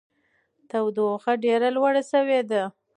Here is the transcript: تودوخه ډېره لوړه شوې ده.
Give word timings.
تودوخه 0.69 1.33
ډېره 1.43 1.67
لوړه 1.75 2.03
شوې 2.11 2.39
ده. 2.49 2.63